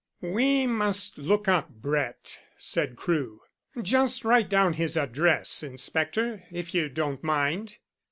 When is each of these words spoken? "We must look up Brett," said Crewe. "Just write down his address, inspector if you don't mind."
"We 0.23 0.65
must 0.65 1.19
look 1.19 1.47
up 1.47 1.69
Brett," 1.69 2.39
said 2.57 2.95
Crewe. 2.95 3.41
"Just 3.79 4.25
write 4.25 4.49
down 4.49 4.73
his 4.73 4.97
address, 4.97 5.61
inspector 5.61 6.41
if 6.51 6.73
you 6.73 6.89
don't 6.89 7.23
mind." 7.23 7.77